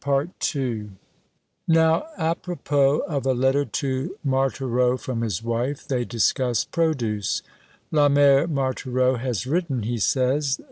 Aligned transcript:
Now, 1.67 2.07
a 2.17 2.33
propos 2.33 3.01
of 3.07 3.27
a 3.27 3.33
letter 3.35 3.65
to 3.65 4.17
Marthereau 4.25 4.97
from 4.97 5.21
his 5.21 5.43
wife, 5.43 5.87
they 5.87 6.05
discuss 6.05 6.65
produce. 6.65 7.43
"La 7.91 8.09
mere 8.09 8.47
Marthereau 8.47 9.17
has 9.19 9.45
written," 9.45 9.83
he 9.83 9.99
says. 9.99 10.57